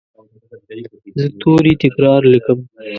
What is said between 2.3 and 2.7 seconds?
لیکم.